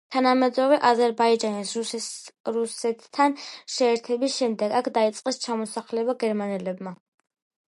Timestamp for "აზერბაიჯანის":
0.87-1.73